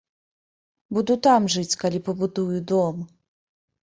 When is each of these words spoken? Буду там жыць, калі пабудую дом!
Буду 0.97 1.17
там 1.27 1.41
жыць, 1.57 1.77
калі 1.83 1.99
пабудую 2.07 2.57
дом! 2.71 2.95